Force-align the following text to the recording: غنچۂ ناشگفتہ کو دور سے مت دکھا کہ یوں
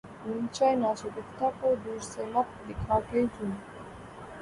غنچۂ 0.23 0.67
ناشگفتہ 0.81 1.47
کو 1.59 1.67
دور 1.83 1.99
سے 2.11 2.21
مت 2.33 2.47
دکھا 2.67 2.95
کہ 3.07 3.15
یوں 3.17 3.27